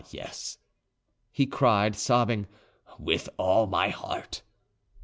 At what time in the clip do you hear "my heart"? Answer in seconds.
3.67-4.41